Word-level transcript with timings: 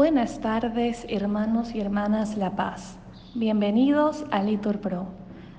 Buenas 0.00 0.40
tardes, 0.40 1.04
hermanos 1.10 1.74
y 1.74 1.78
hermanas 1.78 2.38
La 2.38 2.56
Paz. 2.56 2.96
Bienvenidos 3.34 4.24
a 4.30 4.42
Litur 4.42 4.80
Pro. 4.80 5.04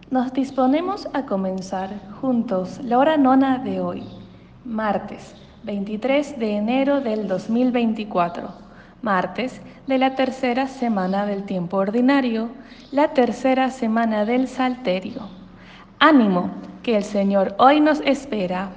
Nos 0.10 0.34
disponemos 0.34 1.08
a 1.14 1.28
comenzar 1.28 1.92
juntos 2.20 2.80
la 2.84 2.98
hora 2.98 3.18
nona 3.18 3.60
de 3.60 3.82
hoy, 3.82 4.04
martes 4.66 5.36
23 5.62 6.40
de 6.40 6.56
enero 6.58 7.02
del 7.02 7.28
2024, 7.28 8.50
martes 9.04 9.62
de 9.86 10.00
la 10.00 10.16
tercera 10.16 10.66
semana 10.66 11.28
del 11.28 11.44
tiempo 11.44 11.78
ordinario, 11.78 12.50
la 12.92 13.10
tercera 13.10 13.70
semana 13.70 14.26
del 14.26 14.48
Salterio. 14.48 15.30
Ánimo, 16.00 16.50
que 16.82 16.98
el 16.98 17.04
Señor 17.04 17.54
hoy 17.60 17.80
nos 17.80 18.02
espera. 18.02 18.72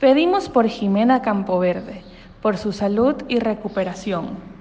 Pedimos 0.00 0.48
por 0.48 0.66
Jimena 0.66 1.22
Campoverde, 1.22 2.02
por 2.42 2.56
su 2.56 2.72
salud 2.72 3.14
y 3.28 3.38
recuperación 3.38 4.52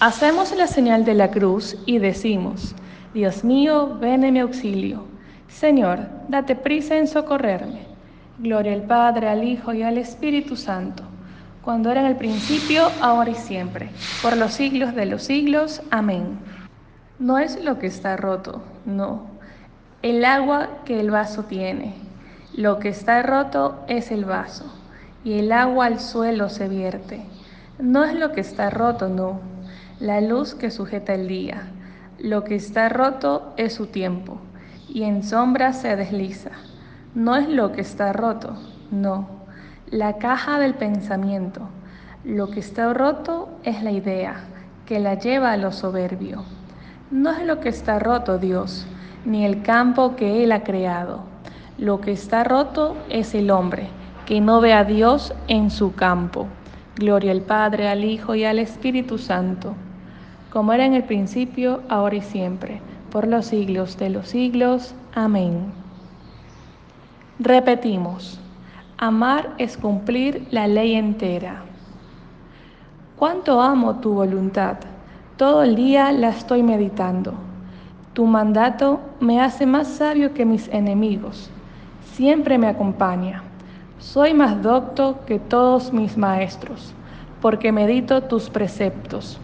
Hacemos 0.00 0.54
la 0.54 0.68
señal 0.68 1.04
de 1.04 1.14
la 1.14 1.32
cruz 1.32 1.76
y 1.84 1.98
decimos, 1.98 2.76
Dios 3.14 3.42
mío, 3.42 3.98
ven 4.00 4.22
en 4.22 4.34
mi 4.34 4.38
auxilio. 4.38 5.02
Señor, 5.48 6.06
date 6.28 6.54
prisa 6.54 6.96
en 6.96 7.08
socorrerme. 7.08 7.80
Gloria 8.38 8.74
al 8.74 8.82
Padre, 8.82 9.28
al 9.28 9.42
Hijo 9.42 9.74
y 9.74 9.82
al 9.82 9.98
Espíritu 9.98 10.54
Santo, 10.54 11.02
cuando 11.62 11.90
era 11.90 12.02
en 12.02 12.06
el 12.06 12.14
principio, 12.14 12.92
ahora 13.00 13.30
y 13.30 13.34
siempre, 13.34 13.90
por 14.22 14.36
los 14.36 14.52
siglos 14.52 14.94
de 14.94 15.06
los 15.06 15.24
siglos. 15.24 15.82
Amén. 15.90 16.38
No 17.18 17.36
es 17.36 17.60
lo 17.64 17.80
que 17.80 17.88
está 17.88 18.16
roto, 18.16 18.62
no. 18.86 19.26
El 20.02 20.24
agua 20.24 20.68
que 20.84 21.00
el 21.00 21.10
vaso 21.10 21.42
tiene. 21.42 21.96
Lo 22.54 22.78
que 22.78 22.90
está 22.90 23.24
roto 23.24 23.82
es 23.88 24.12
el 24.12 24.24
vaso, 24.24 24.72
y 25.24 25.40
el 25.40 25.50
agua 25.50 25.86
al 25.86 25.98
suelo 25.98 26.50
se 26.50 26.68
vierte. 26.68 27.20
No 27.80 28.04
es 28.04 28.14
lo 28.14 28.30
que 28.30 28.42
está 28.42 28.70
roto, 28.70 29.08
no 29.08 29.57
la 30.00 30.20
luz 30.20 30.54
que 30.54 30.70
sujeta 30.70 31.12
el 31.14 31.26
día. 31.26 31.62
Lo 32.20 32.44
que 32.44 32.54
está 32.54 32.88
roto 32.88 33.52
es 33.56 33.74
su 33.74 33.86
tiempo, 33.86 34.38
y 34.88 35.02
en 35.02 35.24
sombra 35.24 35.72
se 35.72 35.96
desliza. 35.96 36.50
No 37.16 37.34
es 37.34 37.48
lo 37.48 37.72
que 37.72 37.80
está 37.80 38.12
roto, 38.12 38.54
no. 38.92 39.28
La 39.90 40.18
caja 40.18 40.60
del 40.60 40.74
pensamiento. 40.74 41.62
Lo 42.22 42.48
que 42.48 42.60
está 42.60 42.94
roto 42.94 43.48
es 43.64 43.82
la 43.82 43.90
idea, 43.90 44.36
que 44.86 45.00
la 45.00 45.14
lleva 45.14 45.50
a 45.50 45.56
lo 45.56 45.72
soberbio. 45.72 46.44
No 47.10 47.32
es 47.32 47.44
lo 47.44 47.58
que 47.58 47.68
está 47.68 47.98
roto 47.98 48.38
Dios, 48.38 48.86
ni 49.24 49.44
el 49.44 49.62
campo 49.62 50.14
que 50.14 50.44
Él 50.44 50.52
ha 50.52 50.62
creado. 50.62 51.24
Lo 51.76 52.00
que 52.00 52.12
está 52.12 52.44
roto 52.44 52.96
es 53.08 53.34
el 53.34 53.50
hombre, 53.50 53.88
que 54.26 54.40
no 54.40 54.60
ve 54.60 54.74
a 54.74 54.84
Dios 54.84 55.34
en 55.48 55.72
su 55.72 55.94
campo. 55.96 56.46
Gloria 56.94 57.32
al 57.32 57.42
Padre, 57.42 57.88
al 57.88 58.04
Hijo 58.04 58.36
y 58.36 58.44
al 58.44 58.60
Espíritu 58.60 59.18
Santo 59.18 59.74
como 60.50 60.72
era 60.72 60.86
en 60.86 60.94
el 60.94 61.04
principio, 61.04 61.82
ahora 61.88 62.16
y 62.16 62.22
siempre, 62.22 62.80
por 63.10 63.26
los 63.26 63.46
siglos 63.46 63.98
de 63.98 64.10
los 64.10 64.28
siglos. 64.28 64.94
Amén. 65.14 65.72
Repetimos, 67.38 68.40
amar 68.96 69.54
es 69.58 69.76
cumplir 69.76 70.46
la 70.50 70.66
ley 70.66 70.94
entera. 70.94 71.62
Cuánto 73.16 73.60
amo 73.60 73.96
tu 73.96 74.12
voluntad, 74.14 74.78
todo 75.36 75.62
el 75.62 75.76
día 75.76 76.12
la 76.12 76.30
estoy 76.30 76.62
meditando. 76.62 77.34
Tu 78.12 78.26
mandato 78.26 79.00
me 79.20 79.40
hace 79.40 79.66
más 79.66 79.86
sabio 79.86 80.34
que 80.34 80.44
mis 80.44 80.68
enemigos, 80.68 81.50
siempre 82.14 82.58
me 82.58 82.66
acompaña. 82.66 83.42
Soy 83.98 84.34
más 84.34 84.62
docto 84.62 85.20
que 85.26 85.38
todos 85.38 85.92
mis 85.92 86.16
maestros, 86.16 86.94
porque 87.40 87.70
medito 87.70 88.22
tus 88.22 88.50
preceptos. 88.50 89.40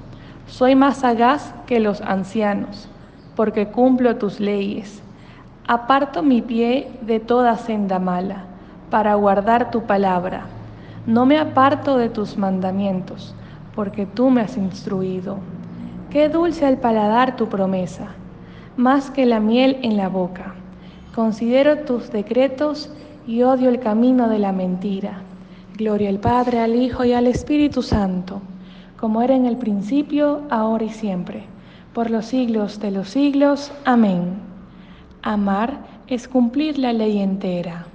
Soy 0.47 0.75
más 0.75 0.99
sagaz 0.99 1.55
que 1.67 1.81
los 1.81 2.03
ancianos, 2.03 2.89
porque 3.35 3.69
cumplo 3.69 4.17
tus 4.17 4.41
leyes. 4.41 5.03
Aparto 5.67 6.23
mi 6.23 6.43
pie 6.43 6.93
de 7.01 7.19
toda 7.19 7.57
senda 7.57 7.99
mala, 7.99 8.45
para 8.91 9.15
guardar 9.15 9.71
tu 9.71 9.85
palabra. 9.85 10.43
No 11.07 11.25
me 11.25 11.39
aparto 11.39 11.97
de 11.97 12.11
tus 12.11 12.37
mandamientos, 12.37 13.35
porque 13.75 14.05
tú 14.05 14.29
me 14.29 14.43
has 14.43 14.59
instruido. 14.59 15.39
Qué 16.11 16.29
dulce 16.29 16.67
al 16.67 16.77
paladar 16.77 17.37
tu 17.37 17.49
promesa, 17.49 18.09
más 18.77 19.11
que 19.11 19.25
la 19.25 19.41
miel 19.41 19.79
en 19.83 19.97
la 19.97 20.11
boca. 20.11 20.55
Considero 21.15 21.79
tus 21.79 22.13
decretos 22.13 22.93
y 23.27 23.43
odio 23.43 23.71
el 23.71 23.81
camino 23.81 24.29
de 24.29 24.39
la 24.39 24.53
mentira. 24.53 25.23
Gloria 25.79 26.11
al 26.11 26.19
Padre, 26.19 26.61
al 26.61 26.75
Hijo 26.75 27.05
y 27.05 27.15
al 27.15 27.27
Espíritu 27.27 27.83
Santo 27.83 28.43
como 28.99 29.23
era 29.23 29.35
en 29.35 29.47
el 29.47 29.57
principio, 29.57 30.43
ahora 30.51 30.85
y 30.85 30.91
siempre, 30.91 31.45
por 31.93 32.11
los 32.11 32.27
siglos 32.27 32.81
de 32.81 32.91
los 32.91 33.09
siglos. 33.09 33.73
Amén. 33.85 34.39
Amar 35.23 35.79
es 36.07 36.29
cumplir 36.29 36.79
la 36.79 36.93
ley 36.93 37.19
entera. 37.19 37.87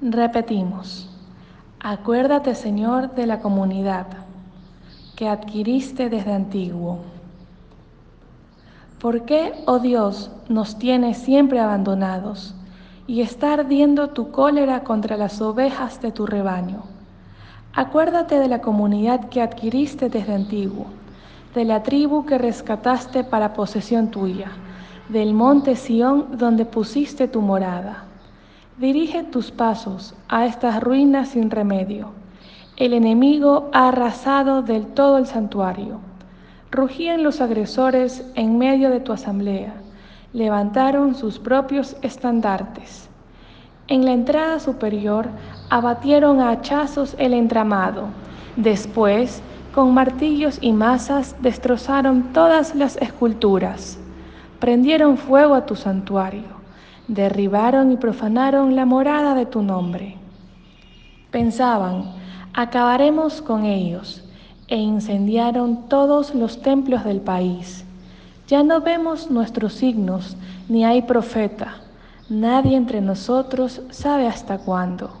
Repetimos, 0.00 1.10
acuérdate 1.80 2.54
Señor 2.54 3.14
de 3.14 3.26
la 3.26 3.40
comunidad 3.40 4.06
que 5.16 5.28
adquiriste 5.28 6.08
desde 6.08 6.32
antiguo. 6.32 7.00
¿Por 9.00 9.24
qué, 9.24 9.52
oh 9.66 9.78
Dios, 9.78 10.30
nos 10.48 10.78
tienes 10.78 11.18
siempre 11.18 11.60
abandonados 11.60 12.54
y 13.06 13.20
está 13.20 13.54
ardiendo 13.54 14.10
tu 14.10 14.30
cólera 14.30 14.84
contra 14.84 15.16
las 15.16 15.40
ovejas 15.40 16.00
de 16.00 16.12
tu 16.12 16.26
rebaño? 16.26 16.97
Acuérdate 17.74 18.40
de 18.40 18.48
la 18.48 18.60
comunidad 18.60 19.28
que 19.28 19.42
adquiriste 19.42 20.08
desde 20.08 20.34
antiguo, 20.34 20.86
de 21.54 21.64
la 21.64 21.82
tribu 21.82 22.24
que 22.24 22.38
rescataste 22.38 23.24
para 23.24 23.52
posesión 23.52 24.10
tuya, 24.10 24.50
del 25.08 25.32
monte 25.34 25.76
Sión 25.76 26.38
donde 26.38 26.64
pusiste 26.64 27.28
tu 27.28 27.40
morada. 27.40 28.04
Dirige 28.78 29.22
tus 29.22 29.50
pasos 29.50 30.14
a 30.28 30.46
estas 30.46 30.82
ruinas 30.82 31.30
sin 31.30 31.50
remedio. 31.50 32.10
El 32.76 32.92
enemigo 32.92 33.70
ha 33.72 33.88
arrasado 33.88 34.62
del 34.62 34.86
todo 34.86 35.18
el 35.18 35.26
santuario. 35.26 35.98
Rugían 36.70 37.22
los 37.22 37.40
agresores 37.40 38.24
en 38.34 38.58
medio 38.58 38.90
de 38.90 39.00
tu 39.00 39.12
asamblea. 39.12 39.74
Levantaron 40.32 41.14
sus 41.14 41.38
propios 41.38 41.96
estandartes. 42.02 43.08
En 43.88 44.04
la 44.04 44.12
entrada 44.12 44.60
superior 44.60 45.28
abatieron 45.70 46.40
a 46.40 46.50
hachazos 46.50 47.14
el 47.18 47.34
entramado. 47.34 48.08
Después, 48.56 49.42
con 49.74 49.94
martillos 49.94 50.58
y 50.60 50.72
masas, 50.72 51.36
destrozaron 51.40 52.32
todas 52.32 52.74
las 52.74 52.96
esculturas. 52.96 53.98
Prendieron 54.58 55.16
fuego 55.16 55.54
a 55.54 55.66
tu 55.66 55.76
santuario. 55.76 56.58
Derribaron 57.06 57.92
y 57.92 57.96
profanaron 57.96 58.76
la 58.76 58.84
morada 58.84 59.34
de 59.34 59.46
tu 59.46 59.62
nombre. 59.62 60.16
Pensaban, 61.30 62.12
acabaremos 62.54 63.40
con 63.40 63.64
ellos, 63.64 64.24
e 64.68 64.76
incendiaron 64.76 65.88
todos 65.88 66.34
los 66.34 66.60
templos 66.60 67.04
del 67.04 67.20
país. 67.20 67.84
Ya 68.46 68.62
no 68.62 68.80
vemos 68.80 69.30
nuestros 69.30 69.74
signos, 69.74 70.36
ni 70.68 70.84
hay 70.84 71.02
profeta 71.02 71.76
Nadie 72.30 72.76
entre 72.76 73.00
nosotros 73.00 73.80
sabe 73.88 74.26
hasta 74.26 74.58
cuándo. 74.58 75.17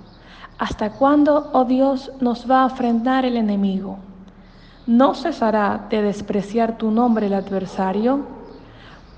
¿Hasta 0.58 0.90
cuándo, 0.90 1.50
oh 1.52 1.64
Dios, 1.64 2.10
nos 2.20 2.50
va 2.50 2.64
a 2.64 2.68
frenar 2.68 3.24
el 3.24 3.36
enemigo? 3.36 3.98
¿No 4.86 5.14
cesará 5.14 5.86
de 5.88 6.02
despreciar 6.02 6.76
tu 6.78 6.90
nombre 6.90 7.26
el 7.26 7.34
adversario? 7.34 8.26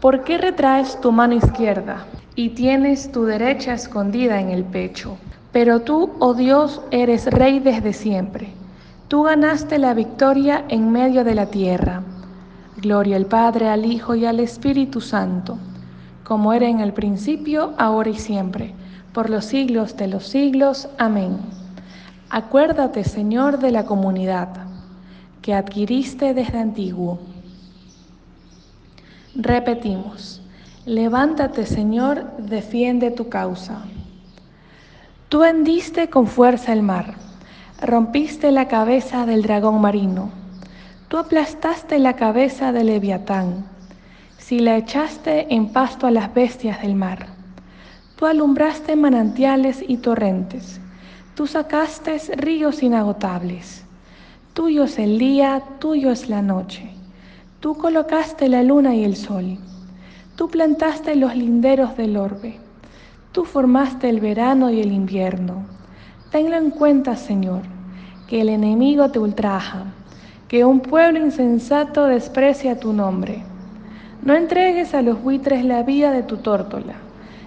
¿Por 0.00 0.22
qué 0.24 0.36
retraes 0.36 1.00
tu 1.00 1.12
mano 1.12 1.34
izquierda 1.34 2.04
y 2.34 2.50
tienes 2.50 3.10
tu 3.10 3.24
derecha 3.24 3.72
escondida 3.72 4.38
en 4.38 4.50
el 4.50 4.64
pecho? 4.64 5.16
Pero 5.50 5.80
tú, 5.80 6.10
oh 6.18 6.34
Dios, 6.34 6.82
eres 6.90 7.26
rey 7.26 7.58
desde 7.58 7.94
siempre. 7.94 8.52
Tú 9.08 9.22
ganaste 9.22 9.78
la 9.78 9.94
victoria 9.94 10.64
en 10.68 10.92
medio 10.92 11.24
de 11.24 11.34
la 11.34 11.46
tierra. 11.46 12.02
Gloria 12.76 13.16
al 13.16 13.26
Padre, 13.26 13.68
al 13.68 13.86
Hijo 13.86 14.14
y 14.14 14.26
al 14.26 14.40
Espíritu 14.40 15.00
Santo 15.00 15.58
como 16.30 16.52
era 16.52 16.68
en 16.68 16.78
el 16.78 16.92
principio, 16.92 17.72
ahora 17.76 18.10
y 18.10 18.14
siempre, 18.14 18.72
por 19.12 19.30
los 19.30 19.44
siglos 19.44 19.96
de 19.96 20.08
los 20.08 20.26
siglos. 20.26 20.88
Amén. 20.98 21.38
Acuérdate, 22.28 23.04
Señor, 23.04 23.58
de 23.58 23.70
la 23.70 23.84
comunidad 23.84 24.48
que 25.42 25.54
adquiriste 25.54 26.34
desde 26.34 26.58
antiguo. 26.58 27.18
Repetimos, 29.34 30.42
levántate, 30.86 31.66
Señor, 31.66 32.36
defiende 32.38 33.10
tu 33.10 33.28
causa. 33.28 33.82
Tú 35.28 35.44
hendiste 35.44 36.10
con 36.10 36.26
fuerza 36.26 36.72
el 36.72 36.82
mar, 36.82 37.14
rompiste 37.80 38.50
la 38.50 38.68
cabeza 38.68 39.26
del 39.26 39.42
dragón 39.42 39.80
marino, 39.80 40.30
tú 41.08 41.18
aplastaste 41.18 41.98
la 41.98 42.14
cabeza 42.16 42.72
del 42.72 42.88
leviatán 42.88 43.64
si 44.38 44.58
la 44.58 44.76
echaste 44.76 45.54
en 45.54 45.68
pasto 45.68 46.08
a 46.08 46.10
las 46.10 46.34
bestias 46.34 46.82
del 46.82 46.96
mar. 46.96 47.39
Tú 48.20 48.26
alumbraste 48.26 48.96
manantiales 48.96 49.82
y 49.88 49.96
torrentes, 49.96 50.78
tú 51.34 51.46
sacaste 51.46 52.18
ríos 52.36 52.82
inagotables. 52.82 53.86
Tuyo 54.52 54.84
es 54.84 54.98
el 54.98 55.18
día, 55.18 55.62
tuyo 55.78 56.10
es 56.10 56.28
la 56.28 56.42
noche. 56.42 56.90
Tú 57.60 57.78
colocaste 57.78 58.50
la 58.50 58.62
luna 58.62 58.94
y 58.94 59.04
el 59.04 59.16
sol. 59.16 59.56
Tú 60.36 60.50
plantaste 60.50 61.16
los 61.16 61.34
linderos 61.34 61.96
del 61.96 62.18
orbe. 62.18 62.58
Tú 63.32 63.46
formaste 63.46 64.10
el 64.10 64.20
verano 64.20 64.68
y 64.68 64.82
el 64.82 64.92
invierno. 64.92 65.64
Tenlo 66.30 66.58
en 66.58 66.72
cuenta, 66.72 67.16
Señor, 67.16 67.62
que 68.28 68.42
el 68.42 68.50
enemigo 68.50 69.10
te 69.10 69.18
ultraja, 69.18 69.84
que 70.46 70.66
un 70.66 70.80
pueblo 70.80 71.20
insensato 71.20 72.04
desprecia 72.04 72.78
tu 72.78 72.92
nombre. 72.92 73.42
No 74.22 74.34
entregues 74.34 74.92
a 74.92 75.00
los 75.00 75.22
buitres 75.22 75.64
la 75.64 75.82
vida 75.84 76.12
de 76.12 76.22
tu 76.22 76.36
tórtola, 76.36 76.96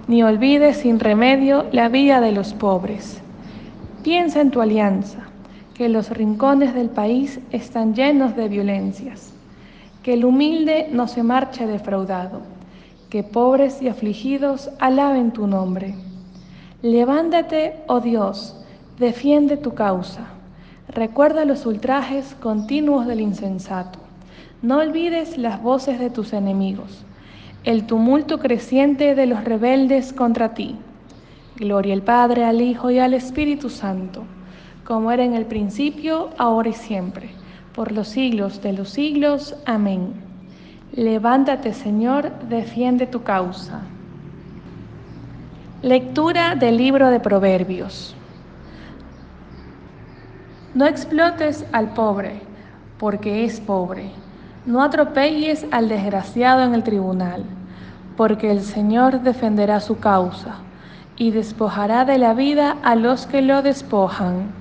ni 0.07 0.23
olvides 0.23 0.77
sin 0.77 0.99
remedio 0.99 1.65
la 1.71 1.89
vida 1.89 2.21
de 2.21 2.31
los 2.31 2.53
pobres. 2.53 3.21
Piensa 4.03 4.41
en 4.41 4.51
tu 4.51 4.61
alianza, 4.61 5.19
que 5.73 5.89
los 5.89 6.09
rincones 6.09 6.73
del 6.73 6.89
país 6.89 7.39
están 7.51 7.95
llenos 7.95 8.35
de 8.35 8.47
violencias, 8.47 9.33
que 10.03 10.13
el 10.13 10.25
humilde 10.25 10.87
no 10.91 11.07
se 11.07 11.23
marche 11.23 11.65
defraudado 11.65 12.41
que 13.13 13.21
pobres 13.21 13.79
y 13.79 13.89
afligidos 13.89 14.71
alaben 14.79 15.33
tu 15.33 15.45
nombre. 15.45 15.93
Levántate, 16.81 17.75
oh 17.85 17.99
Dios, 17.99 18.55
defiende 18.97 19.55
tu 19.55 19.75
causa. 19.75 20.29
Recuerda 20.87 21.45
los 21.45 21.67
ultrajes 21.67 22.35
continuos 22.41 23.05
del 23.05 23.21
insensato. 23.21 23.99
No 24.63 24.79
olvides 24.79 25.37
las 25.37 25.61
voces 25.61 25.99
de 25.99 26.09
tus 26.09 26.33
enemigos, 26.33 27.05
el 27.63 27.85
tumulto 27.85 28.39
creciente 28.39 29.15
de 29.15 29.25
los 29.25 29.43
rebeldes 29.45 30.11
contra 30.11 30.53
ti. 30.53 30.75
Gloria 31.55 31.93
al 31.93 32.01
Padre, 32.01 32.43
al 32.43 32.61
Hijo 32.61 32.91
y 32.91 32.99
al 32.99 33.13
Espíritu 33.13 33.69
Santo, 33.69 34.23
como 34.83 35.11
era 35.11 35.23
en 35.23 35.33
el 35.33 35.45
principio, 35.45 36.31
ahora 36.37 36.69
y 36.69 36.73
siempre, 36.73 37.29
por 37.73 37.93
los 37.93 38.09
siglos 38.09 38.61
de 38.61 38.73
los 38.73 38.89
siglos. 38.89 39.55
Amén. 39.65 40.13
Levántate, 40.91 41.73
Señor, 41.73 42.31
defiende 42.49 43.07
tu 43.07 43.23
causa. 43.23 43.81
Lectura 45.81 46.55
del 46.55 46.77
libro 46.77 47.09
de 47.09 47.19
Proverbios. 47.19 48.13
No 50.73 50.85
explotes 50.85 51.65
al 51.71 51.93
pobre, 51.93 52.41
porque 52.97 53.45
es 53.45 53.61
pobre. 53.61 54.22
No 54.65 54.81
atropelles 54.81 55.65
al 55.71 55.89
desgraciado 55.89 56.63
en 56.63 56.73
el 56.73 56.83
tribunal, 56.83 57.43
porque 58.15 58.51
el 58.51 58.61
Señor 58.61 59.21
defenderá 59.21 59.79
su 59.79 59.99
causa 59.99 60.55
y 61.17 61.31
despojará 61.31 62.05
de 62.05 62.17
la 62.17 62.33
vida 62.33 62.77
a 62.83 62.95
los 62.95 63.27
que 63.27 63.41
lo 63.41 63.61
despojan. 63.61 64.51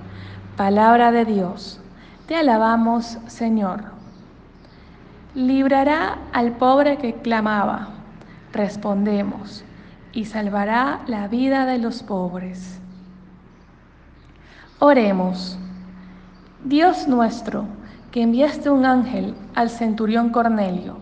Palabra 0.57 1.13
de 1.13 1.25
Dios. 1.25 1.81
Te 2.27 2.37
alabamos, 2.37 3.19
Señor 3.27 3.93
librará 5.35 6.19
al 6.33 6.53
pobre 6.53 6.99
que 6.99 7.15
clamaba, 7.15 7.89
respondemos, 8.53 9.65
y 10.13 10.27
salvará 10.27 11.01
la 11.07 11.27
vida 11.29 11.65
de 11.65 11.79
los 11.79 12.03
pobres. 12.03 12.79
Oremos. 14.79 15.59
Dios 16.65 17.09
nuestro, 17.09 17.65
que 18.13 18.23
enviaste 18.23 18.71
un 18.71 18.85
ángel 18.85 19.35
al 19.57 19.71
centurión 19.71 20.31
Cornelio 20.31 20.99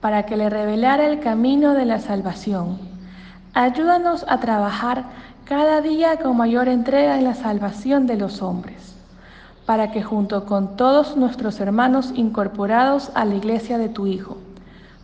para 0.00 0.24
que 0.24 0.36
le 0.36 0.48
revelara 0.48 1.06
el 1.06 1.18
camino 1.18 1.74
de 1.74 1.86
la 1.86 1.98
salvación, 1.98 2.78
ayúdanos 3.54 4.24
a 4.28 4.38
trabajar 4.38 5.06
cada 5.44 5.80
día 5.80 6.18
con 6.18 6.36
mayor 6.36 6.68
entrega 6.68 7.18
en 7.18 7.24
la 7.24 7.34
salvación 7.34 8.06
de 8.06 8.16
los 8.16 8.42
hombres 8.42 8.92
para 9.66 9.92
que 9.92 10.02
junto 10.02 10.44
con 10.44 10.76
todos 10.76 11.16
nuestros 11.16 11.60
hermanos 11.60 12.12
incorporados 12.14 13.10
a 13.14 13.24
la 13.24 13.36
iglesia 13.36 13.78
de 13.78 13.88
tu 13.88 14.06
Hijo, 14.06 14.36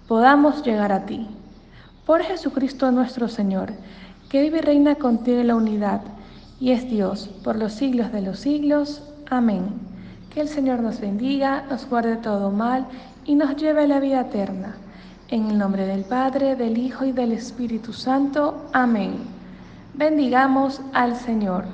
podamos 0.06 0.62
llegar 0.65 0.93
a 0.93 1.06
ti. 1.06 1.27
Por 2.05 2.23
Jesucristo 2.23 2.91
nuestro 2.91 3.29
Señor, 3.29 3.73
que 4.29 4.43
vive 4.43 4.59
y 4.59 4.62
reina 4.62 4.97
contigo 4.97 5.41
en 5.41 5.49
la 5.49 5.56
unidad, 5.56 6.01
y 6.61 6.73
es 6.73 6.91
Dios 6.91 7.29
por 7.44 7.56
los 7.56 7.73
siglos 7.73 8.12
de 8.12 8.23
los 8.23 8.41
siglos. 8.41 9.03
Amén. 9.31 9.88
Que 10.38 10.43
el 10.43 10.49
Señor 10.49 10.79
nos 10.79 11.00
bendiga, 11.00 11.64
nos 11.69 11.85
guarde 11.88 12.14
todo 12.14 12.52
mal 12.52 12.87
y 13.25 13.35
nos 13.35 13.56
lleve 13.56 13.82
a 13.82 13.87
la 13.88 13.99
vida 13.99 14.20
eterna. 14.20 14.76
En 15.26 15.50
el 15.50 15.58
nombre 15.58 15.85
del 15.85 16.05
Padre, 16.05 16.55
del 16.55 16.79
Hijo 16.79 17.05
y 17.05 17.11
del 17.11 17.32
Espíritu 17.32 17.93
Santo. 17.93 18.69
Amén. 18.73 19.17
Bendigamos 19.94 20.81
al 20.93 21.17
Señor. 21.17 21.64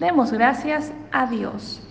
Demos 0.00 0.32
gracias 0.32 0.92
a 1.12 1.26
Dios. 1.28 1.83